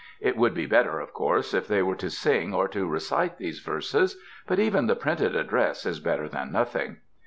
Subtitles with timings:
[0.19, 3.59] It would be better, of course, if they were to sing or to recite these
[3.59, 6.97] verses, but even the printed address is better than nothing.